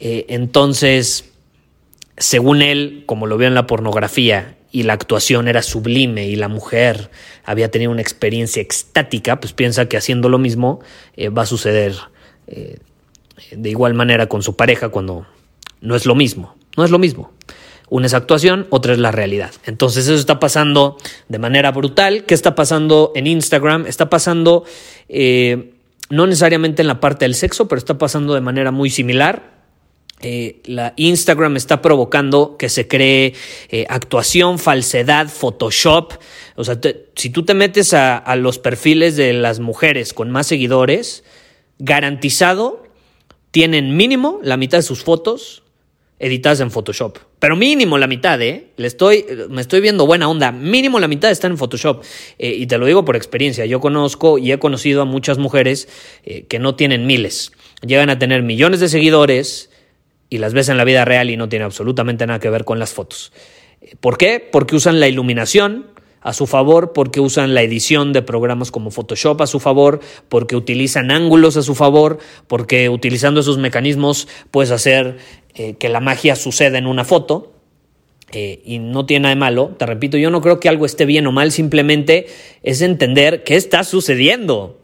Eh, 0.00 0.26
entonces, 0.28 1.27
según 2.18 2.62
él, 2.62 3.04
como 3.06 3.26
lo 3.26 3.36
vio 3.38 3.48
en 3.48 3.54
la 3.54 3.66
pornografía 3.66 4.56
y 4.70 4.82
la 4.82 4.92
actuación 4.92 5.48
era 5.48 5.62
sublime 5.62 6.26
y 6.26 6.36
la 6.36 6.48
mujer 6.48 7.10
había 7.44 7.70
tenido 7.70 7.90
una 7.90 8.02
experiencia 8.02 8.60
extática, 8.60 9.40
pues 9.40 9.52
piensa 9.52 9.86
que 9.86 9.96
haciendo 9.96 10.28
lo 10.28 10.38
mismo 10.38 10.80
eh, 11.16 11.30
va 11.30 11.42
a 11.42 11.46
suceder 11.46 11.94
eh, 12.46 12.78
de 13.52 13.70
igual 13.70 13.94
manera 13.94 14.26
con 14.26 14.42
su 14.42 14.56
pareja 14.56 14.90
cuando 14.90 15.26
no 15.80 15.96
es 15.96 16.06
lo 16.06 16.14
mismo, 16.14 16.56
no 16.76 16.84
es 16.84 16.90
lo 16.90 16.98
mismo. 16.98 17.32
Una 17.90 18.06
es 18.06 18.12
actuación, 18.12 18.66
otra 18.68 18.92
es 18.92 18.98
la 18.98 19.12
realidad. 19.12 19.50
Entonces 19.64 20.04
eso 20.04 20.16
está 20.16 20.38
pasando 20.38 20.98
de 21.28 21.38
manera 21.38 21.70
brutal. 21.72 22.24
¿Qué 22.24 22.34
está 22.34 22.54
pasando 22.54 23.12
en 23.14 23.26
Instagram? 23.26 23.86
Está 23.86 24.10
pasando 24.10 24.64
eh, 25.08 25.72
no 26.10 26.26
necesariamente 26.26 26.82
en 26.82 26.88
la 26.88 27.00
parte 27.00 27.24
del 27.24 27.34
sexo, 27.34 27.66
pero 27.66 27.78
está 27.78 27.96
pasando 27.96 28.34
de 28.34 28.42
manera 28.42 28.72
muy 28.72 28.90
similar. 28.90 29.57
Eh, 30.20 30.60
la 30.64 30.94
Instagram 30.96 31.56
está 31.56 31.80
provocando 31.80 32.56
que 32.56 32.68
se 32.68 32.88
cree 32.88 33.34
eh, 33.68 33.86
actuación, 33.88 34.58
falsedad, 34.58 35.28
Photoshop. 35.28 36.14
O 36.56 36.64
sea, 36.64 36.78
si 37.14 37.30
tú 37.30 37.44
te 37.44 37.54
metes 37.54 37.94
a, 37.94 38.36
los 38.36 38.58
perfiles 38.58 39.16
de 39.16 39.32
las 39.32 39.60
mujeres 39.60 40.12
con 40.12 40.30
más 40.30 40.48
seguidores, 40.48 41.24
garantizado 41.78 42.82
tienen 43.52 43.96
mínimo 43.96 44.40
la 44.42 44.56
mitad 44.56 44.78
de 44.78 44.82
sus 44.82 45.04
fotos 45.04 45.62
editadas 46.18 46.58
en 46.60 46.72
Photoshop. 46.72 47.18
Pero 47.38 47.54
mínimo 47.54 47.96
la 47.96 48.08
mitad, 48.08 48.42
¿eh? 48.42 48.72
Le 48.76 48.88
estoy, 48.88 49.24
me 49.48 49.60
estoy 49.60 49.80
viendo 49.80 50.04
buena 50.04 50.28
onda. 50.28 50.50
Mínimo 50.50 50.98
la 50.98 51.06
mitad 51.06 51.30
están 51.30 51.52
en 51.52 51.58
Photoshop. 51.58 52.02
Eh, 52.40 52.56
y 52.58 52.66
te 52.66 52.76
lo 52.76 52.86
digo 52.86 53.04
por 53.04 53.14
experiencia. 53.14 53.64
Yo 53.66 53.78
conozco 53.78 54.36
y 54.36 54.50
he 54.50 54.58
conocido 54.58 55.02
a 55.02 55.04
muchas 55.04 55.38
mujeres 55.38 55.88
que 56.48 56.58
no 56.58 56.74
tienen 56.74 57.06
miles. 57.06 57.52
Llegan 57.86 58.10
a 58.10 58.18
tener 58.18 58.42
millones 58.42 58.80
de 58.80 58.88
seguidores 58.88 59.67
y 60.30 60.38
las 60.38 60.52
ves 60.52 60.68
en 60.68 60.76
la 60.76 60.84
vida 60.84 61.04
real 61.04 61.30
y 61.30 61.36
no 61.36 61.48
tiene 61.48 61.64
absolutamente 61.64 62.26
nada 62.26 62.40
que 62.40 62.50
ver 62.50 62.64
con 62.64 62.78
las 62.78 62.92
fotos. 62.92 63.32
¿Por 64.00 64.18
qué? 64.18 64.46
Porque 64.50 64.76
usan 64.76 65.00
la 65.00 65.08
iluminación, 65.08 65.86
a 66.20 66.32
su 66.32 66.46
favor, 66.46 66.92
porque 66.92 67.20
usan 67.20 67.54
la 67.54 67.62
edición 67.62 68.12
de 68.12 68.22
programas 68.22 68.70
como 68.70 68.90
Photoshop 68.90 69.40
a 69.40 69.46
su 69.46 69.60
favor, 69.60 70.00
porque 70.28 70.56
utilizan 70.56 71.10
ángulos 71.10 71.56
a 71.56 71.62
su 71.62 71.74
favor, 71.74 72.18
porque 72.46 72.88
utilizando 72.88 73.40
esos 73.40 73.58
mecanismos 73.58 74.28
puedes 74.50 74.70
hacer 74.70 75.18
eh, 75.54 75.74
que 75.74 75.88
la 75.88 76.00
magia 76.00 76.36
suceda 76.36 76.78
en 76.78 76.86
una 76.86 77.04
foto. 77.04 77.54
Eh, 78.32 78.60
y 78.66 78.78
no 78.78 79.06
tiene 79.06 79.22
nada 79.22 79.34
de 79.34 79.40
malo, 79.40 79.74
te 79.78 79.86
repito, 79.86 80.18
yo 80.18 80.28
no 80.28 80.42
creo 80.42 80.60
que 80.60 80.68
algo 80.68 80.84
esté 80.84 81.06
bien 81.06 81.26
o 81.26 81.32
mal, 81.32 81.50
simplemente 81.50 82.26
es 82.62 82.82
entender 82.82 83.42
qué 83.42 83.56
está 83.56 83.84
sucediendo. 83.84 84.80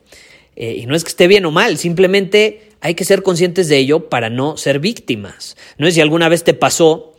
Eh, 0.56 0.78
y 0.78 0.86
no 0.86 0.94
es 0.94 1.04
que 1.04 1.10
esté 1.10 1.28
bien 1.28 1.44
o 1.44 1.50
mal, 1.50 1.76
simplemente 1.76 2.70
hay 2.84 2.94
que 2.94 3.04
ser 3.04 3.22
conscientes 3.22 3.68
de 3.68 3.78
ello 3.78 4.08
para 4.08 4.30
no 4.30 4.56
ser 4.56 4.78
víctimas. 4.78 5.56
No 5.78 5.86
es 5.86 5.94
si 5.94 6.00
alguna 6.00 6.28
vez 6.28 6.44
te 6.44 6.54
pasó 6.54 7.14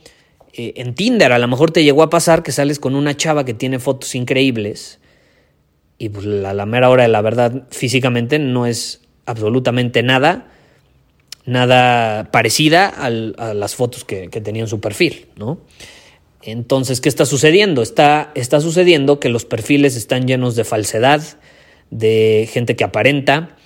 en 0.52 0.94
Tinder, 0.94 1.32
a 1.32 1.38
lo 1.38 1.48
mejor 1.48 1.72
te 1.72 1.84
llegó 1.84 2.02
a 2.02 2.08
pasar 2.08 2.42
que 2.42 2.52
sales 2.52 2.78
con 2.78 2.94
una 2.94 3.16
chava 3.16 3.44
que 3.44 3.52
tiene 3.52 3.78
fotos 3.78 4.14
increíbles 4.14 5.00
y 5.98 6.08
pues 6.08 6.24
la, 6.24 6.54
la 6.54 6.66
mera 6.66 6.88
hora 6.88 7.02
de 7.02 7.08
la 7.08 7.20
verdad 7.20 7.66
físicamente 7.70 8.38
no 8.38 8.66
es 8.66 9.02
absolutamente 9.26 10.02
nada 10.02 10.48
nada 11.46 12.30
parecida 12.30 12.88
a 12.88 13.10
las 13.10 13.74
fotos 13.74 14.04
que, 14.04 14.28
tenía 14.28 14.62
en 14.62 14.68
su 14.68 14.80
perfil, 14.80 15.26
¿no? 15.36 15.60
Entonces, 16.42 17.00
¿qué 17.00 17.08
está 17.08 17.24
sucediendo? 17.24 17.82
Está, 17.82 18.30
está 18.34 18.60
sucediendo 18.60 19.18
que 19.18 19.28
los 19.28 19.44
perfiles 19.44 19.96
están 19.96 20.26
llenos 20.26 20.54
de 20.54 20.64
falsedad, 20.64 21.22
de 21.90 22.48
gente 22.52 22.76
que 22.76 22.84
aparenta, 22.84 23.56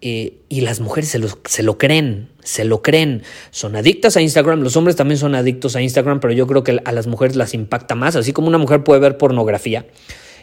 eh, 0.00 0.38
y 0.48 0.60
las 0.60 0.80
mujeres 0.80 1.10
se 1.10 1.18
lo, 1.18 1.28
se 1.44 1.62
lo, 1.62 1.76
creen, 1.76 2.28
se 2.42 2.64
lo 2.64 2.82
creen. 2.82 3.22
Son 3.50 3.74
adictas 3.74 4.16
a 4.16 4.20
Instagram, 4.20 4.60
los 4.60 4.76
hombres 4.76 4.96
también 4.96 5.18
son 5.18 5.34
adictos 5.34 5.74
a 5.76 5.82
Instagram, 5.82 6.20
pero 6.20 6.32
yo 6.32 6.46
creo 6.46 6.62
que 6.62 6.80
a 6.84 6.92
las 6.92 7.06
mujeres 7.06 7.36
las 7.36 7.54
impacta 7.54 7.94
más, 7.94 8.14
así 8.16 8.32
como 8.32 8.48
una 8.48 8.58
mujer 8.58 8.84
puede 8.84 9.00
ver 9.00 9.18
pornografía. 9.18 9.86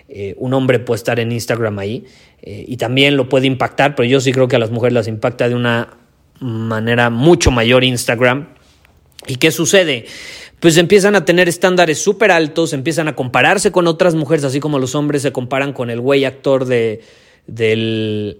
Eh, 0.07 0.35
un 0.37 0.53
hombre 0.53 0.79
puede 0.79 0.97
estar 0.97 1.19
en 1.19 1.31
Instagram 1.31 1.79
ahí 1.79 2.05
eh, 2.43 2.63
y 2.67 2.77
también 2.77 3.17
lo 3.17 3.27
puede 3.27 3.47
impactar, 3.47 3.95
pero 3.95 4.07
yo 4.07 4.19
sí 4.19 4.31
creo 4.31 4.47
que 4.47 4.55
a 4.55 4.59
las 4.59 4.69
mujeres 4.69 4.93
las 4.93 5.07
impacta 5.07 5.49
de 5.49 5.55
una 5.55 5.97
manera 6.39 7.09
mucho 7.09 7.49
mayor 7.49 7.83
Instagram. 7.83 8.49
¿Y 9.27 9.37
qué 9.37 9.49
sucede? 9.51 10.05
Pues 10.59 10.77
empiezan 10.77 11.15
a 11.15 11.25
tener 11.25 11.49
estándares 11.49 11.97
súper 11.97 12.31
altos, 12.31 12.73
empiezan 12.73 13.07
a 13.07 13.15
compararse 13.15 13.71
con 13.71 13.87
otras 13.87 14.15
mujeres, 14.15 14.43
así 14.43 14.59
como 14.59 14.79
los 14.79 14.93
hombres 14.95 15.21
se 15.21 15.31
comparan 15.31 15.73
con 15.73 15.89
el 15.89 15.99
güey 16.01 16.25
actor 16.25 16.65
de, 16.65 17.01
del, 17.47 18.39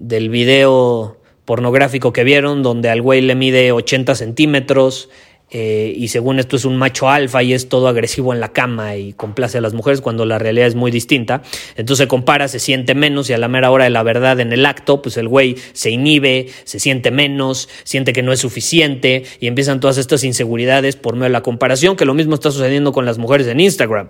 del 0.00 0.30
video 0.30 1.18
pornográfico 1.44 2.12
que 2.12 2.24
vieron, 2.24 2.64
donde 2.64 2.88
al 2.88 3.00
güey 3.00 3.20
le 3.20 3.36
mide 3.36 3.70
80 3.70 4.16
centímetros, 4.16 5.08
eh, 5.52 5.92
y 5.96 6.08
según 6.08 6.38
esto 6.38 6.54
es 6.54 6.64
un 6.64 6.76
macho 6.76 7.08
alfa 7.08 7.42
y 7.42 7.54
es 7.54 7.68
todo 7.68 7.88
agresivo 7.88 8.32
en 8.32 8.38
la 8.38 8.52
cama 8.52 8.94
y 8.94 9.14
complace 9.14 9.58
a 9.58 9.60
las 9.60 9.74
mujeres 9.74 10.00
cuando 10.00 10.24
la 10.24 10.38
realidad 10.38 10.68
es 10.68 10.76
muy 10.76 10.92
distinta. 10.92 11.42
Entonces 11.76 12.04
se 12.04 12.08
compara, 12.08 12.46
se 12.46 12.60
siente 12.60 12.94
menos 12.94 13.28
y 13.30 13.32
a 13.32 13.38
la 13.38 13.48
mera 13.48 13.70
hora 13.72 13.84
de 13.84 13.90
la 13.90 14.04
verdad 14.04 14.38
en 14.38 14.52
el 14.52 14.64
acto, 14.64 15.02
pues 15.02 15.16
el 15.16 15.26
güey 15.26 15.56
se 15.72 15.90
inhibe, 15.90 16.46
se 16.64 16.78
siente 16.78 17.10
menos, 17.10 17.68
siente 17.82 18.12
que 18.12 18.22
no 18.22 18.32
es 18.32 18.38
suficiente 18.38 19.24
y 19.40 19.48
empiezan 19.48 19.80
todas 19.80 19.98
estas 19.98 20.22
inseguridades 20.22 20.94
por 20.94 21.14
medio 21.14 21.24
de 21.24 21.30
la 21.30 21.42
comparación, 21.42 21.96
que 21.96 22.04
lo 22.04 22.14
mismo 22.14 22.34
está 22.34 22.52
sucediendo 22.52 22.92
con 22.92 23.04
las 23.04 23.18
mujeres 23.18 23.48
en 23.48 23.58
Instagram. 23.58 24.08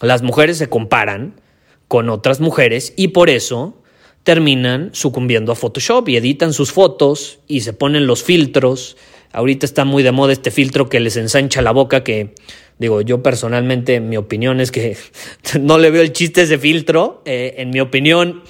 Las 0.00 0.22
mujeres 0.22 0.58
se 0.58 0.68
comparan 0.68 1.40
con 1.88 2.10
otras 2.10 2.40
mujeres 2.40 2.94
y 2.96 3.08
por 3.08 3.28
eso 3.28 3.82
terminan 4.26 4.90
sucumbiendo 4.92 5.52
a 5.52 5.54
Photoshop 5.54 6.10
y 6.10 6.16
editan 6.16 6.52
sus 6.52 6.72
fotos 6.72 7.38
y 7.46 7.62
se 7.62 7.72
ponen 7.72 8.06
los 8.06 8.22
filtros 8.22 8.98
Ahorita 9.36 9.66
está 9.66 9.84
muy 9.84 10.02
de 10.02 10.12
moda 10.12 10.32
este 10.32 10.50
filtro 10.50 10.88
que 10.88 10.98
les 10.98 11.18
ensancha 11.18 11.60
la 11.60 11.72
boca, 11.72 12.02
que 12.02 12.32
digo, 12.78 13.02
yo 13.02 13.22
personalmente, 13.22 14.00
mi 14.00 14.16
opinión 14.16 14.60
es 14.60 14.72
que 14.72 14.96
no 15.60 15.76
le 15.76 15.90
veo 15.90 16.00
el 16.00 16.14
chiste 16.14 16.40
a 16.40 16.44
ese 16.44 16.56
filtro. 16.56 17.20
Eh, 17.26 17.56
en 17.58 17.68
mi 17.68 17.80
opinión, 17.80 18.42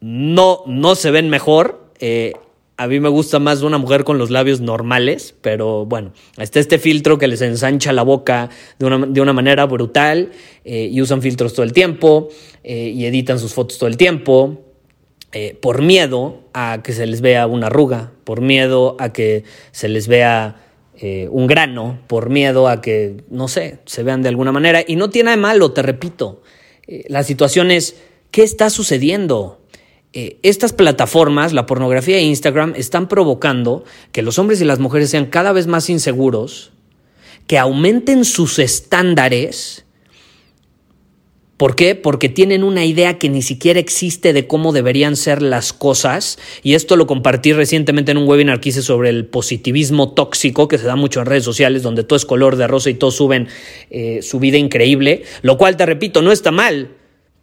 no, 0.00 0.62
no 0.66 0.94
se 0.94 1.10
ven 1.10 1.30
mejor. 1.30 1.90
Eh, 2.00 2.34
a 2.82 2.88
mí 2.88 3.00
me 3.00 3.08
gusta 3.08 3.38
más 3.38 3.62
una 3.62 3.78
mujer 3.78 4.04
con 4.04 4.18
los 4.18 4.30
labios 4.30 4.60
normales, 4.60 5.34
pero 5.40 5.84
bueno, 5.86 6.12
está 6.38 6.60
este 6.60 6.78
filtro 6.78 7.18
que 7.18 7.28
les 7.28 7.42
ensancha 7.42 7.92
la 7.92 8.02
boca 8.02 8.50
de 8.78 8.86
una, 8.86 9.06
de 9.06 9.20
una 9.20 9.32
manera 9.32 9.66
brutal 9.66 10.30
eh, 10.64 10.88
y 10.90 11.00
usan 11.02 11.22
filtros 11.22 11.52
todo 11.52 11.64
el 11.64 11.72
tiempo 11.72 12.28
y 12.62 13.06
editan 13.06 13.38
sus 13.38 13.54
fotos 13.54 13.78
todo 13.78 13.88
el 13.88 13.96
tiempo. 13.96 14.64
Eh, 15.32 15.56
por 15.60 15.80
miedo 15.80 16.40
a 16.54 16.80
que 16.82 16.92
se 16.92 17.06
les 17.06 17.20
vea 17.20 17.46
una 17.46 17.68
arruga, 17.68 18.10
por 18.24 18.40
miedo 18.40 18.96
a 18.98 19.12
que 19.12 19.44
se 19.70 19.88
les 19.88 20.08
vea 20.08 20.56
eh, 20.98 21.28
un 21.30 21.46
grano, 21.46 22.00
por 22.08 22.30
miedo 22.30 22.66
a 22.66 22.80
que, 22.80 23.22
no 23.30 23.46
sé, 23.46 23.78
se 23.84 24.02
vean 24.02 24.22
de 24.22 24.28
alguna 24.28 24.50
manera. 24.50 24.82
Y 24.84 24.96
no 24.96 25.08
tiene 25.08 25.26
nada 25.26 25.36
de 25.36 25.42
malo, 25.42 25.70
te 25.70 25.82
repito. 25.82 26.42
Eh, 26.88 27.04
la 27.08 27.22
situación 27.22 27.70
es, 27.70 27.94
¿qué 28.32 28.42
está 28.42 28.70
sucediendo? 28.70 29.60
Estas 30.12 30.72
plataformas, 30.72 31.52
la 31.52 31.66
pornografía 31.66 32.16
e 32.16 32.22
Instagram, 32.22 32.74
están 32.76 33.08
provocando 33.08 33.84
que 34.12 34.22
los 34.22 34.38
hombres 34.38 34.60
y 34.60 34.64
las 34.64 34.78
mujeres 34.78 35.10
sean 35.10 35.26
cada 35.26 35.52
vez 35.52 35.66
más 35.66 35.88
inseguros, 35.88 36.72
que 37.46 37.58
aumenten 37.58 38.24
sus 38.24 38.58
estándares 38.58 39.84
¿Por 41.60 41.76
qué? 41.76 41.94
Porque 41.94 42.30
tienen 42.30 42.64
una 42.64 42.86
idea 42.86 43.18
que 43.18 43.28
ni 43.28 43.42
siquiera 43.42 43.78
existe 43.78 44.32
de 44.32 44.46
cómo 44.46 44.72
deberían 44.72 45.14
ser 45.14 45.42
las 45.42 45.74
cosas. 45.74 46.38
Y 46.62 46.72
esto 46.72 46.96
lo 46.96 47.06
compartí 47.06 47.52
recientemente 47.52 48.12
en 48.12 48.16
un 48.16 48.26
webinar 48.26 48.60
que 48.60 48.70
hice 48.70 48.80
sobre 48.80 49.10
el 49.10 49.26
positivismo 49.26 50.14
tóxico, 50.14 50.68
que 50.68 50.78
se 50.78 50.86
da 50.86 50.96
mucho 50.96 51.20
en 51.20 51.26
redes 51.26 51.44
sociales, 51.44 51.82
donde 51.82 52.02
todo 52.02 52.16
es 52.16 52.24
color 52.24 52.56
de 52.56 52.66
rosa 52.66 52.88
y 52.88 52.94
todos 52.94 53.16
suben 53.16 53.48
eh, 53.90 54.20
su 54.22 54.40
vida 54.40 54.56
increíble. 54.56 55.24
Lo 55.42 55.58
cual, 55.58 55.76
te 55.76 55.84
repito, 55.84 56.22
no 56.22 56.32
está 56.32 56.50
mal. 56.50 56.92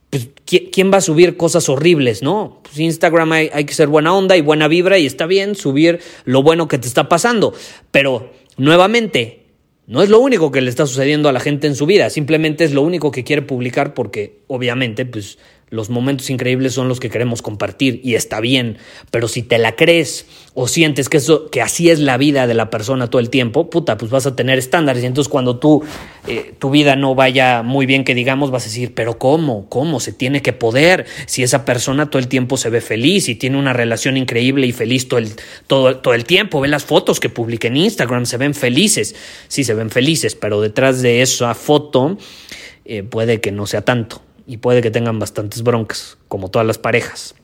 Pues, 0.10 0.30
¿quién 0.46 0.92
va 0.92 0.98
a 0.98 1.02
subir 1.02 1.36
cosas 1.36 1.68
horribles? 1.68 2.24
No, 2.24 2.62
pues 2.64 2.80
Instagram 2.80 3.32
hay, 3.34 3.50
hay 3.54 3.66
que 3.66 3.74
ser 3.74 3.88
buena 3.88 4.14
onda 4.14 4.38
y 4.38 4.42
buena 4.42 4.68
vibra 4.68 4.98
y 4.98 5.06
está 5.06 5.26
bien 5.26 5.56
subir 5.56 6.00
lo 6.24 6.44
bueno 6.44 6.68
que 6.68 6.78
te 6.78 6.88
está 6.88 7.10
pasando. 7.10 7.54
Pero, 7.92 8.32
nuevamente, 8.56 9.48
no 9.88 10.04
es 10.04 10.10
lo 10.10 10.20
único 10.20 10.52
que 10.52 10.60
le 10.60 10.70
está 10.70 10.86
sucediendo 10.86 11.30
a 11.30 11.32
la 11.32 11.40
gente 11.40 11.66
en 11.66 11.74
su 11.74 11.86
vida, 11.86 12.10
simplemente 12.10 12.66
es 12.66 12.74
lo 12.74 12.82
único 12.82 13.10
que 13.10 13.24
quiere 13.24 13.42
publicar 13.42 13.94
porque 13.94 14.42
obviamente 14.48 15.06
pues 15.06 15.38
los 15.70 15.90
momentos 15.90 16.30
increíbles 16.30 16.74
son 16.74 16.88
los 16.88 17.02
que 17.02 17.10
queremos 17.10 17.42
compartir 17.42 18.00
y 18.02 18.16
está 18.16 18.40
bien, 18.40 18.78
pero 19.12 19.28
si 19.28 19.44
te 19.44 19.58
la 19.58 19.76
crees 19.76 20.26
o 20.54 20.68
sientes 20.68 21.10
que 21.10 21.18
eso 21.18 21.50
que 21.50 21.62
así 21.62 21.90
es 21.90 22.00
la 22.00 22.18
vida 22.18 22.48
de 22.48 22.54
la 22.54 22.70
persona 22.70 23.10
todo 23.10 23.20
el 23.20 23.30
tiempo, 23.30 23.70
puta, 23.70 23.98
pues 23.98 24.10
vas 24.10 24.26
a 24.26 24.36
tener 24.36 24.58
estándares. 24.58 25.04
Y 25.04 25.08
entonces 25.08 25.30
cuando 25.30 25.60
tú 25.60 25.84
eh, 26.28 26.54
tu 26.58 26.70
vida 26.70 26.96
no 26.96 27.16
vaya 27.16 27.64
muy 27.64 27.86
bien 27.86 28.06
que 28.06 28.16
digamos 28.16 28.50
vas 28.50 28.64
a 28.64 28.68
decir, 28.68 28.94
pero 28.94 29.18
cómo, 29.18 29.68
cómo 29.68 30.00
se 30.00 30.14
tiene 30.14 30.42
que 30.42 30.54
poder 30.54 31.06
si 31.26 31.44
esa 31.44 31.66
persona 31.66 32.10
todo 32.10 32.20
el 32.20 32.30
tiempo 32.30 32.56
se 32.56 32.70
ve 32.70 32.80
feliz 32.80 33.28
y 33.28 33.36
tiene 33.36 33.58
una 33.58 33.74
relación 33.74 34.16
increíble 34.16 34.68
y 34.68 34.72
feliz 34.72 35.10
todo 35.10 35.20
el 35.20 35.34
todo, 35.68 35.98
todo 35.98 36.14
el 36.14 36.24
tiempo, 36.24 36.62
ve 36.62 36.70
las 36.70 36.86
fotos 36.86 37.20
que 37.20 37.28
publica 37.28 37.68
en 37.68 37.76
Instagram, 37.76 38.26
se 38.26 38.38
ven 38.38 38.54
felices, 38.54 39.16
sí 39.50 39.66
se 39.66 39.74
ven 39.74 39.90
felices, 39.90 40.36
pero 40.36 40.62
detrás 40.62 41.02
de 41.02 41.22
esa 41.22 41.54
foto 41.56 42.18
eh, 42.86 43.04
puede 43.04 43.42
que 43.42 43.52
no 43.52 43.68
sea 43.68 43.82
tanto 43.82 44.22
y 44.48 44.58
puede 44.58 44.82
que 44.82 44.90
tengan 44.90 45.20
bastantes 45.20 45.62
broncas, 45.62 46.18
como 46.28 46.50
todas 46.50 46.66
las 46.66 46.78
parejas. 46.78 47.36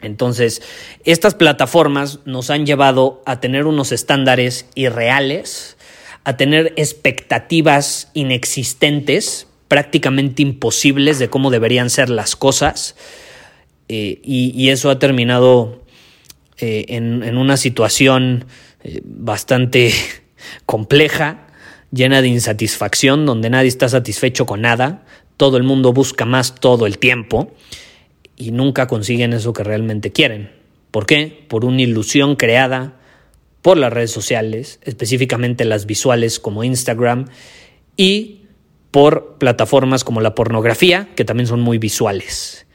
Entonces, 0.00 0.62
estas 1.04 1.34
plataformas 1.34 2.20
nos 2.24 2.48
han 2.48 2.64
llevado 2.64 3.22
a 3.26 3.40
tener 3.40 3.66
unos 3.66 3.92
estándares 3.92 4.66
irreales, 4.74 5.76
a 6.24 6.38
tener 6.38 6.72
expectativas 6.76 8.10
inexistentes, 8.14 9.46
prácticamente 9.68 10.42
imposibles 10.42 11.18
de 11.18 11.28
cómo 11.28 11.50
deberían 11.50 11.90
ser 11.90 12.08
las 12.08 12.34
cosas, 12.34 12.96
eh, 13.88 14.20
y, 14.22 14.68
eso 14.68 14.88
ha 14.88 15.00
terminado 15.00 15.84
eh, 16.58 16.84
en, 16.88 17.36
una 17.36 17.56
situación 17.56 18.44
eh, 18.84 19.00
bastante 19.04 19.92
compleja, 20.64 21.48
llena 21.90 22.22
de 22.22 22.28
insatisfacción, 22.28 23.26
donde 23.26 23.50
nadie 23.50 23.68
está 23.68 23.88
satisfecho 23.88 24.46
con 24.46 24.60
nada, 24.60 25.02
todo 25.40 25.56
el 25.56 25.62
mundo 25.62 25.94
busca 25.94 26.26
más 26.26 26.54
todo 26.54 26.84
el 26.84 26.98
tiempo 26.98 27.50
y 28.36 28.50
nunca 28.50 28.86
consiguen 28.86 29.32
eso 29.32 29.54
que 29.54 29.64
realmente 29.64 30.12
quieren. 30.12 30.50
¿Por 30.90 31.06
qué? 31.06 31.46
Por 31.48 31.64
una 31.64 31.80
ilusión 31.80 32.36
creada 32.36 33.00
por 33.62 33.78
las 33.78 33.90
redes 33.90 34.10
sociales, 34.10 34.80
específicamente 34.82 35.64
las 35.64 35.86
visuales 35.86 36.40
como 36.40 36.62
Instagram, 36.62 37.24
y 37.96 38.42
por 38.90 39.38
plataformas 39.38 40.04
como 40.04 40.20
la 40.20 40.34
pornografía, 40.34 41.08
que 41.16 41.24
también 41.24 41.46
son 41.46 41.62
muy 41.62 41.78
visuales. 41.78 42.66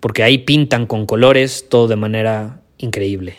Porque 0.00 0.24
ahí 0.24 0.38
pintan 0.38 0.86
con 0.86 1.06
colores 1.06 1.66
todo 1.68 1.86
de 1.86 1.94
manera 1.94 2.62
increíble. 2.78 3.36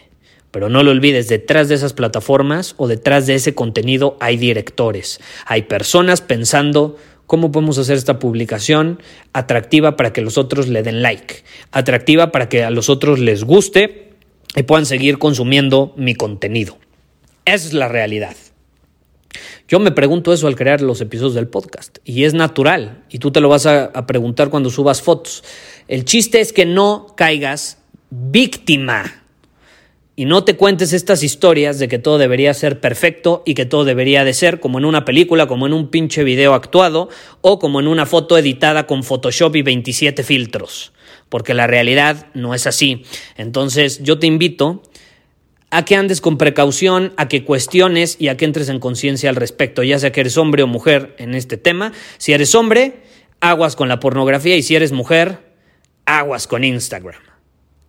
Pero 0.52 0.70
no 0.70 0.84
lo 0.84 0.92
olvides, 0.92 1.28
detrás 1.28 1.68
de 1.68 1.76
esas 1.76 1.92
plataformas 1.92 2.76
o 2.78 2.88
detrás 2.88 3.28
de 3.28 3.36
ese 3.36 3.54
contenido 3.54 4.16
hay 4.22 4.38
directores, 4.38 5.20
hay 5.46 5.64
personas 5.64 6.22
pensando 6.22 6.96
cómo 7.28 7.52
podemos 7.52 7.78
hacer 7.78 7.98
esta 7.98 8.20
publicación 8.20 9.02
atractiva 9.34 9.96
para 9.96 10.14
que 10.14 10.22
los 10.22 10.38
otros 10.38 10.68
le 10.68 10.84
den 10.84 11.02
like, 11.02 11.44
atractiva 11.72 12.32
para 12.32 12.50
que 12.50 12.64
a 12.64 12.70
los 12.70 12.90
otros 12.90 13.20
les 13.20 13.44
guste 13.44 14.14
y 14.56 14.64
puedan 14.64 14.86
seguir 14.86 15.18
consumiendo 15.18 15.94
mi 15.98 16.16
contenido. 16.16 16.78
Esa 17.46 17.68
es 17.68 17.74
la 17.74 17.88
realidad. 17.88 18.36
Yo 19.68 19.80
me 19.80 19.92
pregunto 19.92 20.32
eso 20.32 20.48
al 20.48 20.56
crear 20.56 20.82
los 20.82 21.02
episodios 21.02 21.34
del 21.34 21.48
podcast 21.48 21.98
y 22.06 22.24
es 22.24 22.34
natural 22.34 23.04
y 23.10 23.20
tú 23.20 23.32
te 23.32 23.42
lo 23.42 23.50
vas 23.50 23.66
a, 23.66 23.86
a 23.86 24.06
preguntar 24.06 24.50
cuando 24.50 24.70
subas 24.70 25.02
fotos. 25.02 25.44
El 25.88 26.06
chiste 26.06 26.40
es 26.40 26.54
que 26.54 26.66
no 26.66 27.08
caigas 27.18 27.80
víctima 28.10 29.25
y 30.18 30.26
no 30.26 30.46
te 30.46 30.56
cuentes 30.56 30.94
estas 30.94 31.24
historias 31.24 31.78
de 31.78 31.90
que 31.90 32.00
todo 32.00 32.18
debería 32.18 32.54
ser 32.54 32.80
perfecto 32.80 33.44
y 33.46 33.54
que 33.54 33.66
todo 33.66 33.84
debería 33.84 34.24
de 34.24 34.34
ser 34.34 34.62
como 34.62 34.78
en 34.78 34.86
una 34.86 35.04
película, 35.04 35.46
como 35.46 35.66
en 35.66 35.74
un 35.74 35.90
pinche 35.90 36.24
video 36.24 36.54
actuado 36.54 37.10
o 37.42 37.60
como 37.60 37.82
en 37.82 37.88
una 37.88 38.06
foto 38.06 38.38
editada 38.38 38.88
con 38.88 39.04
Photoshop 39.04 39.58
y 39.58 39.62
27 39.62 40.24
filtros, 40.24 40.94
porque 41.28 41.54
la 41.54 41.68
realidad 41.68 42.28
no 42.34 42.54
es 42.54 42.66
así. 42.66 43.04
Entonces 43.36 44.02
yo 44.04 44.18
te 44.18 44.28
invito 44.28 44.84
a 45.70 45.84
que 45.84 45.98
andes 45.98 46.22
con 46.22 46.38
precaución, 46.38 47.14
a 47.18 47.28
que 47.28 47.44
cuestiones 47.44 48.16
y 48.18 48.30
a 48.30 48.38
que 48.38 48.46
entres 48.46 48.70
en 48.70 48.80
conciencia 48.80 49.30
al 49.30 49.36
respecto, 49.36 49.84
ya 49.84 50.00
sea 50.00 50.14
que 50.14 50.22
eres 50.22 50.38
hombre 50.38 50.64
o 50.64 50.68
mujer 50.68 51.14
en 51.20 51.36
este 51.36 51.58
tema. 51.58 51.92
Si 52.20 52.32
eres 52.32 52.56
hombre, 52.56 53.02
aguas 53.42 53.76
con 53.76 53.90
la 53.90 54.00
pornografía 54.00 54.56
y 54.56 54.64
si 54.64 54.78
eres 54.78 54.94
mujer, 54.94 55.40
aguas 56.06 56.48
con 56.48 56.64
Instagram. 56.64 57.22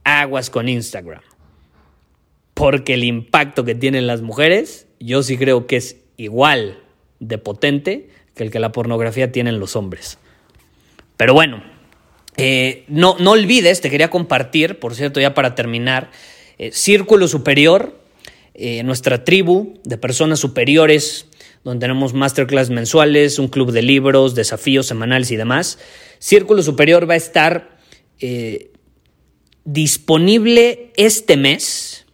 Aguas 0.02 0.50
con 0.50 0.68
Instagram 0.68 1.22
porque 2.56 2.94
el 2.94 3.04
impacto 3.04 3.64
que 3.64 3.74
tienen 3.74 4.06
las 4.06 4.22
mujeres, 4.22 4.86
yo 4.98 5.22
sí 5.22 5.36
creo 5.36 5.66
que 5.66 5.76
es 5.76 5.98
igual 6.16 6.78
de 7.20 7.36
potente 7.36 8.08
que 8.34 8.44
el 8.44 8.50
que 8.50 8.60
la 8.60 8.72
pornografía 8.72 9.30
tiene 9.30 9.50
en 9.50 9.60
los 9.60 9.76
hombres. 9.76 10.16
Pero 11.18 11.34
bueno, 11.34 11.62
eh, 12.38 12.84
no, 12.88 13.16
no 13.20 13.32
olvides, 13.32 13.82
te 13.82 13.90
quería 13.90 14.08
compartir, 14.08 14.78
por 14.78 14.94
cierto, 14.94 15.20
ya 15.20 15.34
para 15.34 15.54
terminar, 15.54 16.10
eh, 16.56 16.70
Círculo 16.72 17.28
Superior, 17.28 18.00
eh, 18.54 18.82
nuestra 18.84 19.22
tribu 19.22 19.74
de 19.84 19.98
personas 19.98 20.40
superiores, 20.40 21.26
donde 21.62 21.84
tenemos 21.84 22.14
masterclass 22.14 22.70
mensuales, 22.70 23.38
un 23.38 23.48
club 23.48 23.70
de 23.70 23.82
libros, 23.82 24.34
desafíos 24.34 24.86
semanales 24.86 25.30
y 25.30 25.36
demás. 25.36 25.78
Círculo 26.20 26.62
Superior 26.62 27.06
va 27.06 27.14
a 27.14 27.18
estar 27.18 27.76
disponible 29.66 30.90
este 30.96 31.36
mes 31.36 32.05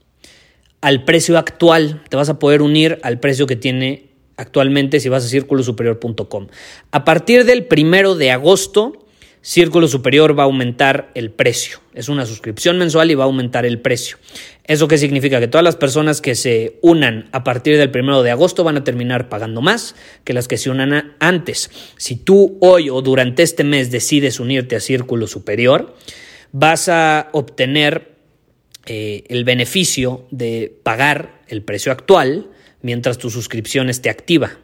al 0.82 1.04
precio 1.04 1.38
actual. 1.38 2.02
Te 2.10 2.18
vas 2.18 2.28
a 2.28 2.38
poder 2.38 2.60
unir 2.60 2.98
al 3.02 3.18
precio 3.18 3.46
que 3.46 3.56
tiene 3.56 4.10
actualmente 4.36 5.00
si 5.00 5.08
vas 5.08 5.24
a 5.24 5.28
círculosuperior.com. 5.28 6.48
A 6.90 7.04
partir 7.04 7.46
del 7.46 7.64
primero 7.64 8.14
de 8.14 8.30
agosto, 8.30 8.98
Círculo 9.40 9.88
Superior 9.88 10.38
va 10.38 10.44
a 10.44 10.46
aumentar 10.46 11.10
el 11.14 11.32
precio. 11.32 11.80
Es 11.94 12.08
una 12.08 12.26
suscripción 12.26 12.78
mensual 12.78 13.10
y 13.10 13.16
va 13.16 13.24
a 13.24 13.26
aumentar 13.26 13.66
el 13.66 13.80
precio. 13.80 14.18
¿Eso 14.64 14.86
qué 14.86 14.98
significa? 14.98 15.40
Que 15.40 15.48
todas 15.48 15.64
las 15.64 15.74
personas 15.74 16.20
que 16.20 16.36
se 16.36 16.78
unan 16.80 17.28
a 17.32 17.42
partir 17.42 17.76
del 17.76 17.90
primero 17.90 18.22
de 18.22 18.30
agosto 18.30 18.62
van 18.62 18.76
a 18.76 18.84
terminar 18.84 19.28
pagando 19.28 19.60
más 19.60 19.96
que 20.22 20.32
las 20.32 20.46
que 20.46 20.58
se 20.58 20.70
unan 20.70 21.16
antes. 21.18 21.70
Si 21.96 22.14
tú 22.14 22.56
hoy 22.60 22.88
o 22.88 23.02
durante 23.02 23.42
este 23.42 23.64
mes 23.64 23.90
decides 23.90 24.38
unirte 24.38 24.76
a 24.76 24.80
Círculo 24.80 25.26
Superior, 25.26 25.96
vas 26.52 26.88
a 26.88 27.28
obtener 27.32 28.11
eh, 28.86 29.24
el 29.28 29.44
beneficio 29.44 30.26
de 30.30 30.76
pagar 30.82 31.42
el 31.46 31.62
precio 31.62 31.92
actual 31.92 32.50
mientras 32.80 33.18
tu 33.18 33.30
suscripción 33.30 33.88
esté 33.88 34.10
activa. 34.10 34.58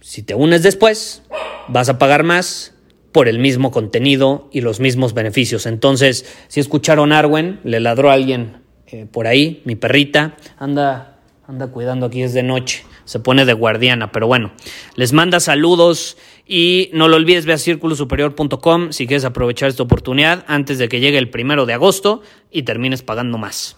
Si 0.00 0.22
te 0.22 0.34
unes 0.34 0.62
después, 0.62 1.22
vas 1.68 1.88
a 1.88 1.98
pagar 1.98 2.24
más 2.24 2.74
por 3.12 3.28
el 3.28 3.38
mismo 3.38 3.70
contenido 3.70 4.48
y 4.52 4.60
los 4.60 4.80
mismos 4.80 5.14
beneficios. 5.14 5.66
Entonces, 5.66 6.26
si 6.48 6.60
escucharon 6.60 7.12
Arwen, 7.12 7.60
le 7.62 7.80
ladró 7.80 8.10
a 8.10 8.14
alguien 8.14 8.62
eh, 8.86 9.06
por 9.10 9.26
ahí, 9.26 9.62
mi 9.64 9.76
perrita, 9.76 10.36
anda, 10.58 11.20
anda 11.46 11.68
cuidando 11.68 12.06
aquí, 12.06 12.22
es 12.22 12.34
de 12.34 12.42
noche, 12.42 12.84
se 13.04 13.18
pone 13.20 13.44
de 13.44 13.52
guardiana, 13.52 14.12
pero 14.12 14.26
bueno, 14.26 14.52
les 14.96 15.12
manda 15.12 15.40
saludos 15.40 16.16
y 16.46 16.90
no 16.92 17.08
lo 17.08 17.16
olvides, 17.16 17.46
ve 17.46 17.52
a 17.52 17.58
círculosuperior.com 17.58 18.92
si 18.92 19.06
quieres 19.06 19.24
aprovechar 19.24 19.68
esta 19.68 19.82
oportunidad 19.82 20.44
antes 20.46 20.78
de 20.78 20.88
que 20.88 21.00
llegue 21.00 21.18
el 21.18 21.30
primero 21.30 21.66
de 21.66 21.74
agosto 21.74 22.22
y 22.50 22.62
termines 22.62 23.02
pagando 23.02 23.38
más. 23.38 23.76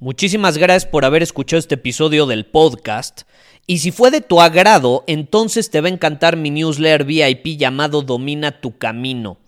Muchísimas 0.00 0.58
gracias 0.58 0.86
por 0.86 1.04
haber 1.04 1.22
escuchado 1.22 1.58
este 1.58 1.74
episodio 1.74 2.26
del 2.26 2.46
podcast. 2.46 3.22
Y 3.66 3.78
si 3.78 3.90
fue 3.90 4.10
de 4.10 4.20
tu 4.20 4.40
agrado, 4.40 5.04
entonces 5.06 5.70
te 5.70 5.80
va 5.80 5.88
a 5.88 5.92
encantar 5.92 6.36
mi 6.36 6.50
newsletter 6.50 7.04
VIP 7.04 7.58
llamado 7.58 8.02
Domina 8.02 8.60
tu 8.60 8.78
Camino. 8.78 9.38